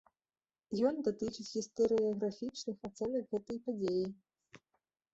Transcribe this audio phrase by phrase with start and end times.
[0.89, 4.05] Ён датычыць гістарыяграфічных ацэнак гэтай падзеі.